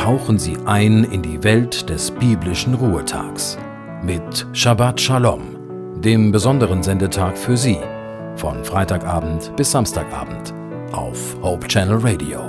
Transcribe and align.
tauchen 0.00 0.38
Sie 0.38 0.56
ein 0.64 1.04
in 1.04 1.20
die 1.20 1.44
Welt 1.44 1.90
des 1.90 2.10
biblischen 2.10 2.72
Ruhetags 2.72 3.58
mit 4.02 4.46
Shabbat 4.54 4.98
Shalom, 4.98 6.00
dem 6.00 6.32
besonderen 6.32 6.82
Sendetag 6.82 7.36
für 7.36 7.54
Sie, 7.54 7.78
von 8.34 8.64
Freitagabend 8.64 9.54
bis 9.56 9.72
Samstagabend 9.72 10.54
auf 10.92 11.36
Hope 11.42 11.68
Channel 11.68 11.98
Radio. 11.98 12.40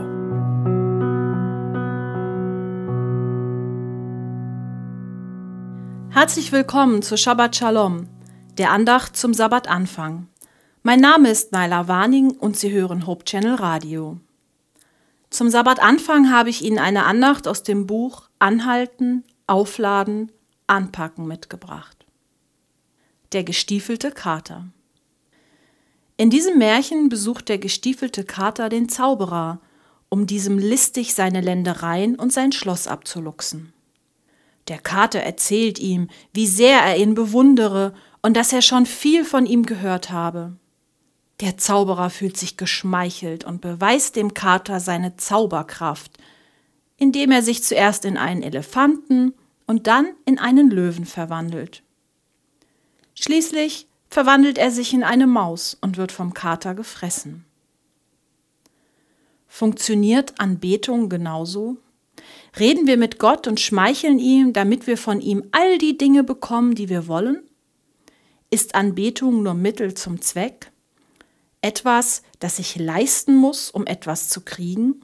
Herzlich 6.11 6.54
willkommen 6.54 7.02
zu 7.02 7.18
Shabbat 7.18 7.57
Shalom, 7.57 8.07
der 8.59 8.71
Andacht 8.71 9.18
zum 9.18 9.33
Sabbatanfang. 9.33 10.27
Mein 10.83 11.02
Name 11.02 11.29
ist 11.29 11.52
Naila 11.52 11.89
Warning 11.89 12.31
und 12.31 12.55
Sie 12.55 12.71
hören 12.71 13.05
Hope 13.07 13.25
Channel 13.25 13.55
Radio. 13.55 14.21
Zum 15.31 15.49
Sabbatanfang 15.49 16.30
habe 16.30 16.49
ich 16.49 16.62
Ihnen 16.62 16.77
eine 16.77 17.05
Andacht 17.05 17.48
aus 17.48 17.63
dem 17.63 17.88
Buch 17.88 18.30
Anhalten, 18.38 19.23
Aufladen, 19.48 20.30
Anpacken 20.67 21.26
mitgebracht. 21.26 22.05
Der 23.31 23.45
gestiefelte 23.45 24.12
Kater. 24.12 24.67
In 26.17 26.30
diesem 26.30 26.58
Märchen 26.58 27.08
besucht 27.08 27.48
der 27.48 27.59
gestiefelte 27.59 28.25
Kater 28.25 28.67
den 28.67 28.89
Zauberer, 28.89 29.62
um 30.09 30.27
diesem 30.27 30.59
listig 30.59 31.13
seine 31.13 31.39
Ländereien 31.39 32.16
und 32.16 32.34
sein 32.34 32.52
Schloss 32.52 32.88
abzuluxen. 32.88 33.72
Der 34.67 34.80
Kater 34.80 35.22
erzählt 35.22 35.80
ihm, 35.80 36.09
wie 36.34 36.45
sehr 36.45 36.81
er 36.81 36.98
ihn 36.98 37.16
bewundere 37.16 37.94
und 38.22 38.36
dass 38.36 38.52
er 38.52 38.61
schon 38.61 38.86
viel 38.86 39.23
von 39.23 39.45
ihm 39.45 39.66
gehört 39.66 40.11
habe. 40.11 40.58
Der 41.41 41.58
Zauberer 41.58 42.12
fühlt 42.12 42.38
sich 42.38 42.55
geschmeichelt 42.55 43.45
und 43.45 43.62
beweist 43.62 44.16
dem 44.16 44.36
Kater 44.36 44.80
seine 44.80 45.18
Zauberkraft, 45.18 46.20
indem 46.98 47.31
er 47.31 47.42
sich 47.42 47.64
zuerst 47.64 48.06
in 48.06 48.16
einen 48.16 48.44
Elefanten 48.44 49.33
und 49.66 49.88
dann 49.88 50.08
in 50.25 50.38
einen 50.38 50.70
Löwen 50.70 51.06
verwandelt. 51.06 51.81
Schließlich 53.16 53.88
verwandelt 54.08 54.59
er 54.59 54.70
sich 54.70 54.94
in 54.94 55.03
eine 55.03 55.25
Maus 55.25 55.75
und 55.81 55.98
wird 55.98 56.11
vom 56.11 56.36
Kater 56.36 56.75
gefressen. 56.75 57.44
Funktioniert 59.48 60.39
Anbetung 60.39 61.09
genauso? 61.09 61.78
Reden 62.59 62.86
wir 62.86 62.98
mit 62.98 63.17
Gott 63.17 63.48
und 63.48 63.59
schmeicheln 63.59 64.20
ihm, 64.20 64.53
damit 64.53 64.86
wir 64.86 64.98
von 64.98 65.22
ihm 65.22 65.44
all 65.52 65.80
die 65.80 65.98
Dinge 65.98 66.23
bekommen, 66.23 66.76
die 66.76 66.88
wir 66.88 67.08
wollen? 67.08 67.42
Ist 68.52 68.76
Anbetung 68.76 69.42
nur 69.42 69.55
Mittel 69.55 69.95
zum 69.95 70.22
Zweck? 70.22 70.70
Etwas, 71.62 72.23
das 72.40 72.59
ich 72.59 72.76
leisten 72.76 73.36
muss, 73.36 73.70
um 73.70 73.86
etwas 73.86 74.30
zu 74.30 74.42
kriegen? 74.42 75.02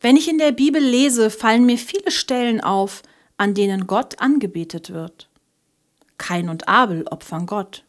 Wenn 0.00 0.16
ich 0.16 0.28
in 0.28 0.38
der 0.38 0.52
Bibel 0.52 0.82
lese, 0.82 1.30
fallen 1.30 1.64
mir 1.64 1.78
viele 1.78 2.10
Stellen 2.10 2.60
auf, 2.60 3.02
an 3.36 3.54
denen 3.54 3.86
Gott 3.86 4.20
angebetet 4.20 4.90
wird. 4.90 5.28
Kain 6.18 6.48
und 6.48 6.68
Abel 6.68 7.06
opfern 7.10 7.46
Gott. 7.46 7.84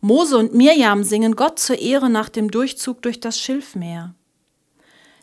Mose 0.00 0.36
und 0.36 0.54
Mirjam 0.54 1.02
singen 1.04 1.36
Gott 1.36 1.58
zur 1.58 1.78
Ehre 1.78 2.10
nach 2.10 2.28
dem 2.28 2.50
Durchzug 2.50 3.02
durch 3.02 3.20
das 3.20 3.40
Schilfmeer. 3.40 4.14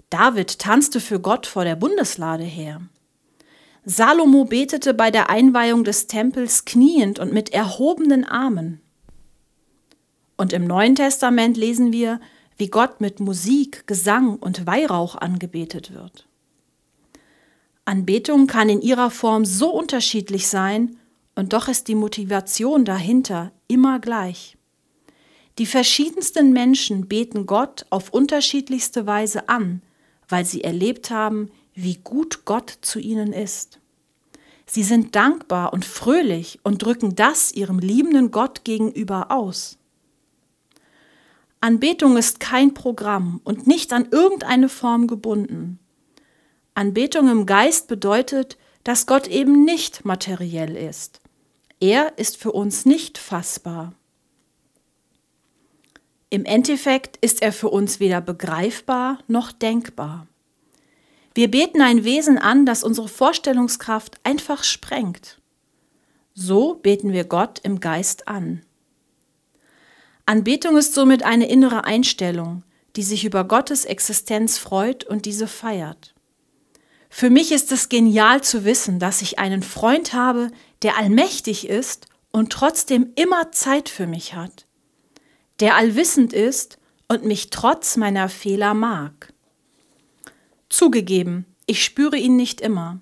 David 0.09 0.59
tanzte 0.59 0.99
für 0.99 1.19
Gott 1.19 1.47
vor 1.47 1.63
der 1.63 1.75
Bundeslade 1.75 2.43
her. 2.43 2.81
Salomo 3.85 4.45
betete 4.45 4.93
bei 4.93 5.09
der 5.09 5.29
Einweihung 5.29 5.83
des 5.83 6.07
Tempels 6.07 6.65
kniend 6.65 7.17
und 7.19 7.31
mit 7.33 7.51
erhobenen 7.51 8.25
Armen. 8.25 8.80
Und 10.41 10.53
im 10.53 10.65
Neuen 10.65 10.95
Testament 10.95 11.55
lesen 11.55 11.93
wir, 11.93 12.19
wie 12.57 12.69
Gott 12.69 12.99
mit 12.99 13.19
Musik, 13.19 13.85
Gesang 13.85 14.37
und 14.37 14.65
Weihrauch 14.65 15.13
angebetet 15.13 15.93
wird. 15.93 16.27
Anbetung 17.85 18.47
kann 18.47 18.67
in 18.67 18.81
ihrer 18.81 19.11
Form 19.11 19.45
so 19.45 19.69
unterschiedlich 19.69 20.47
sein, 20.47 20.97
und 21.35 21.53
doch 21.53 21.67
ist 21.67 21.87
die 21.89 21.93
Motivation 21.93 22.85
dahinter 22.85 23.51
immer 23.67 23.99
gleich. 23.99 24.57
Die 25.59 25.67
verschiedensten 25.67 26.53
Menschen 26.53 27.07
beten 27.07 27.45
Gott 27.45 27.85
auf 27.91 28.09
unterschiedlichste 28.09 29.05
Weise 29.05 29.47
an, 29.47 29.83
weil 30.27 30.43
sie 30.43 30.63
erlebt 30.63 31.11
haben, 31.11 31.51
wie 31.75 31.99
gut 32.03 32.45
Gott 32.45 32.79
zu 32.81 32.97
ihnen 32.97 33.31
ist. 33.31 33.79
Sie 34.65 34.81
sind 34.81 35.15
dankbar 35.15 35.71
und 35.71 35.85
fröhlich 35.85 36.57
und 36.63 36.81
drücken 36.81 37.13
das 37.13 37.51
ihrem 37.51 37.77
liebenden 37.77 38.31
Gott 38.31 38.63
gegenüber 38.63 39.29
aus. 39.29 39.77
Anbetung 41.63 42.17
ist 42.17 42.39
kein 42.39 42.73
Programm 42.73 43.39
und 43.43 43.67
nicht 43.67 43.93
an 43.93 44.07
irgendeine 44.09 44.67
Form 44.67 45.05
gebunden. 45.05 45.79
Anbetung 46.73 47.29
im 47.29 47.45
Geist 47.45 47.87
bedeutet, 47.87 48.57
dass 48.83 49.05
Gott 49.05 49.27
eben 49.27 49.63
nicht 49.63 50.03
materiell 50.03 50.75
ist. 50.75 51.21
Er 51.79 52.17
ist 52.17 52.37
für 52.37 52.51
uns 52.51 52.85
nicht 52.85 53.19
fassbar. 53.19 53.93
Im 56.31 56.45
Endeffekt 56.45 57.17
ist 57.17 57.43
er 57.43 57.53
für 57.53 57.69
uns 57.69 57.99
weder 57.99 58.21
begreifbar 58.21 59.19
noch 59.27 59.51
denkbar. 59.51 60.25
Wir 61.35 61.51
beten 61.51 61.81
ein 61.81 62.03
Wesen 62.03 62.39
an, 62.39 62.65
das 62.65 62.83
unsere 62.83 63.07
Vorstellungskraft 63.07 64.19
einfach 64.23 64.63
sprengt. 64.63 65.39
So 66.33 66.75
beten 66.75 67.11
wir 67.11 67.25
Gott 67.25 67.59
im 67.59 67.79
Geist 67.79 68.27
an. 68.27 68.63
Anbetung 70.25 70.77
ist 70.77 70.93
somit 70.93 71.23
eine 71.23 71.49
innere 71.49 71.83
Einstellung, 71.85 72.63
die 72.95 73.03
sich 73.03 73.25
über 73.25 73.43
Gottes 73.43 73.85
Existenz 73.85 74.57
freut 74.57 75.03
und 75.03 75.25
diese 75.25 75.47
feiert. 75.47 76.13
Für 77.09 77.29
mich 77.29 77.51
ist 77.51 77.71
es 77.71 77.89
genial 77.89 78.41
zu 78.41 78.63
wissen, 78.63 78.99
dass 78.99 79.21
ich 79.21 79.39
einen 79.39 79.63
Freund 79.63 80.13
habe, 80.13 80.51
der 80.81 80.97
allmächtig 80.97 81.67
ist 81.67 82.07
und 82.31 82.51
trotzdem 82.51 83.11
immer 83.15 83.51
Zeit 83.51 83.89
für 83.89 84.07
mich 84.07 84.33
hat, 84.33 84.65
der 85.59 85.75
allwissend 85.75 86.33
ist 86.33 86.77
und 87.07 87.25
mich 87.25 87.49
trotz 87.49 87.97
meiner 87.97 88.29
Fehler 88.29 88.73
mag. 88.73 89.33
Zugegeben, 90.69 91.45
ich 91.65 91.83
spüre 91.83 92.17
ihn 92.17 92.37
nicht 92.37 92.61
immer. 92.61 93.01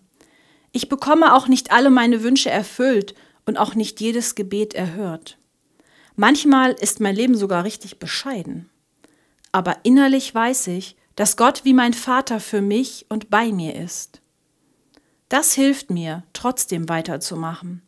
Ich 0.71 0.89
bekomme 0.89 1.35
auch 1.35 1.47
nicht 1.47 1.71
alle 1.71 1.89
meine 1.89 2.23
Wünsche 2.23 2.49
erfüllt 2.49 3.13
und 3.45 3.57
auch 3.57 3.75
nicht 3.75 4.01
jedes 4.01 4.35
Gebet 4.35 4.73
erhört. 4.73 5.38
Manchmal 6.21 6.73
ist 6.73 6.99
mein 6.99 7.15
Leben 7.15 7.37
sogar 7.37 7.63
richtig 7.63 7.97
bescheiden. 7.97 8.69
Aber 9.53 9.77
innerlich 9.83 10.35
weiß 10.35 10.67
ich, 10.67 10.97
dass 11.15 11.37
Gott 11.37 11.63
wie 11.63 11.73
mein 11.73 11.93
Vater 11.93 12.41
für 12.41 12.59
mich 12.59 13.05
und 13.07 13.29
bei 13.29 13.53
mir 13.53 13.73
ist. 13.77 14.19
Das 15.29 15.53
hilft 15.53 15.91
mir, 15.91 16.23
trotzdem 16.33 16.89
weiterzumachen. 16.89 17.83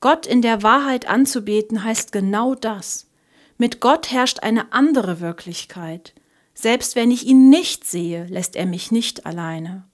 Gott 0.00 0.26
in 0.26 0.40
der 0.40 0.62
Wahrheit 0.62 1.10
anzubeten 1.10 1.84
heißt 1.84 2.10
genau 2.10 2.54
das. 2.54 3.10
Mit 3.58 3.80
Gott 3.80 4.10
herrscht 4.10 4.42
eine 4.42 4.72
andere 4.72 5.20
Wirklichkeit. 5.20 6.14
Selbst 6.54 6.96
wenn 6.96 7.10
ich 7.10 7.26
ihn 7.26 7.50
nicht 7.50 7.84
sehe, 7.84 8.24
lässt 8.30 8.56
er 8.56 8.64
mich 8.64 8.92
nicht 8.92 9.26
alleine. 9.26 9.84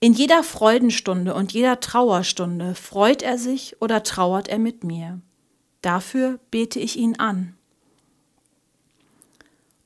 In 0.00 0.12
jeder 0.12 0.42
Freudenstunde 0.42 1.34
und 1.34 1.52
jeder 1.52 1.78
Trauerstunde 1.78 2.74
freut 2.74 3.22
er 3.22 3.38
sich 3.38 3.76
oder 3.80 4.02
trauert 4.02 4.48
er 4.48 4.58
mit 4.58 4.82
mir. 4.82 5.20
Dafür 5.82 6.38
bete 6.50 6.80
ich 6.80 6.96
ihn 6.96 7.18
an. 7.18 7.54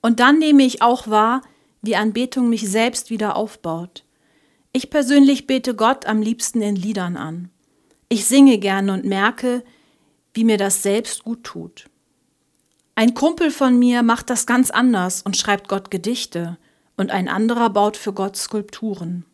Und 0.00 0.20
dann 0.20 0.38
nehme 0.38 0.62
ich 0.62 0.82
auch 0.82 1.08
wahr, 1.08 1.42
wie 1.82 1.96
Anbetung 1.96 2.48
mich 2.48 2.68
selbst 2.68 3.10
wieder 3.10 3.36
aufbaut. 3.36 4.04
Ich 4.72 4.90
persönlich 4.90 5.46
bete 5.46 5.74
Gott 5.74 6.06
am 6.06 6.22
liebsten 6.22 6.62
in 6.62 6.76
Liedern 6.76 7.16
an. 7.16 7.50
Ich 8.08 8.26
singe 8.26 8.58
gerne 8.58 8.92
und 8.92 9.04
merke, 9.04 9.64
wie 10.34 10.44
mir 10.44 10.58
das 10.58 10.82
selbst 10.82 11.24
gut 11.24 11.44
tut. 11.44 11.88
Ein 12.94 13.14
Kumpel 13.14 13.50
von 13.50 13.78
mir 13.78 14.02
macht 14.02 14.30
das 14.30 14.46
ganz 14.46 14.70
anders 14.70 15.22
und 15.22 15.36
schreibt 15.36 15.68
Gott 15.68 15.90
Gedichte, 15.90 16.58
und 16.96 17.10
ein 17.10 17.28
anderer 17.28 17.68
baut 17.68 17.96
für 17.96 18.12
Gott 18.12 18.36
Skulpturen. 18.36 19.24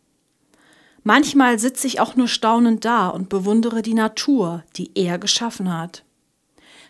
Manchmal 1.03 1.59
sitze 1.59 1.87
ich 1.87 1.99
auch 1.99 2.15
nur 2.15 2.27
staunend 2.27 2.83
da 2.83 3.09
und 3.09 3.29
bewundere 3.29 3.81
die 3.81 3.93
Natur, 3.93 4.63
die 4.75 4.91
er 4.95 5.17
geschaffen 5.17 5.77
hat. 5.77 6.03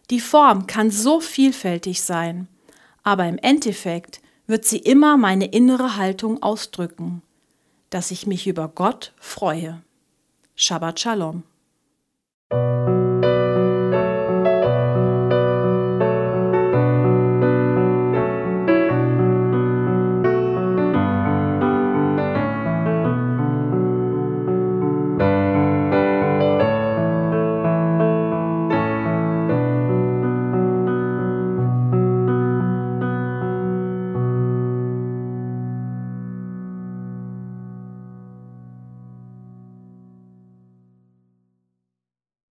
Die 0.10 0.20
Form 0.20 0.68
kann 0.68 0.92
so 0.92 1.20
vielfältig 1.20 2.02
sein, 2.02 2.48
aber 3.04 3.28
im 3.28 3.38
Endeffekt 3.38 4.22
wird 4.48 4.66
sie 4.66 4.80
immer 4.80 5.18
meine 5.18 5.46
innere 5.46 5.96
Haltung 5.96 6.44
ausdrücken, 6.44 7.22
dass 7.90 8.12
ich 8.12 8.28
mich 8.28 8.48
über 8.48 8.68
Gott 8.68 9.14
freue. 9.20 9.82
Shabbat 10.56 11.00
Shalom. 11.00 11.44